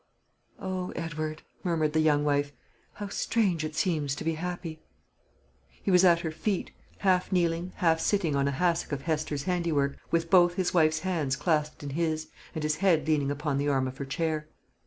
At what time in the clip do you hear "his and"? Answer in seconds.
11.91-12.63